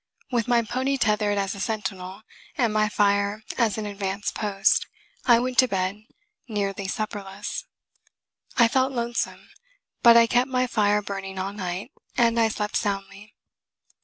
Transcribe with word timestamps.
With 0.31 0.47
my 0.47 0.63
pony 0.63 0.97
tethered 0.97 1.37
as 1.37 1.53
a 1.53 1.59
sentinel, 1.59 2.23
and 2.57 2.73
my 2.73 2.89
fire 2.89 3.43
as 3.55 3.77
an 3.77 3.85
advance 3.85 4.31
post, 4.31 4.87
I 5.25 5.39
went 5.39 5.59
to 5.59 5.67
bed, 5.67 6.05
nearly 6.47 6.87
supperless. 6.87 7.65
I 8.57 8.67
felt 8.67 8.93
lonesome; 8.93 9.51
but 10.01 10.17
I 10.17 10.25
kept 10.25 10.49
my 10.49 10.65
fire 10.65 11.03
burning 11.03 11.37
all 11.37 11.53
night, 11.53 11.91
and 12.17 12.39
I 12.39 12.47
slept 12.47 12.77
soundly. 12.77 13.35